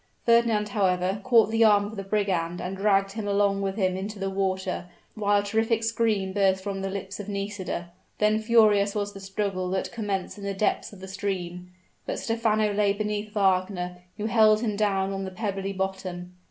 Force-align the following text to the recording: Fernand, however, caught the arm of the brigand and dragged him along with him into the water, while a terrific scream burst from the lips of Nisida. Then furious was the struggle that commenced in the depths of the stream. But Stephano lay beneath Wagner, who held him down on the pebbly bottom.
Fernand, 0.25 0.69
however, 0.69 1.19
caught 1.23 1.51
the 1.51 1.63
arm 1.63 1.85
of 1.85 1.95
the 1.95 2.01
brigand 2.01 2.59
and 2.59 2.75
dragged 2.75 3.11
him 3.11 3.27
along 3.27 3.61
with 3.61 3.75
him 3.75 3.95
into 3.95 4.17
the 4.17 4.31
water, 4.31 4.89
while 5.13 5.39
a 5.41 5.43
terrific 5.43 5.83
scream 5.83 6.33
burst 6.33 6.63
from 6.63 6.81
the 6.81 6.89
lips 6.89 7.19
of 7.19 7.29
Nisida. 7.29 7.91
Then 8.17 8.39
furious 8.41 8.95
was 8.95 9.13
the 9.13 9.19
struggle 9.19 9.69
that 9.69 9.91
commenced 9.91 10.39
in 10.39 10.43
the 10.43 10.55
depths 10.55 10.91
of 10.91 11.01
the 11.01 11.07
stream. 11.07 11.71
But 12.07 12.17
Stephano 12.17 12.73
lay 12.73 12.93
beneath 12.93 13.31
Wagner, 13.35 13.97
who 14.17 14.25
held 14.25 14.61
him 14.61 14.75
down 14.75 15.13
on 15.13 15.23
the 15.23 15.29
pebbly 15.29 15.71
bottom. 15.71 16.33